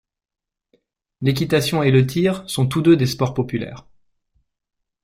[1.21, 3.85] L'équitation et le tir sont tous deux des sports populaires.